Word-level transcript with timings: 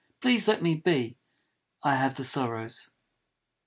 Please 0.19 0.47
let 0.47 0.63
me 0.63 0.73
be. 0.73 1.15
I 1.83 1.93
have 1.95 2.15
the 2.17 2.23
Sorrows. 2.23 2.89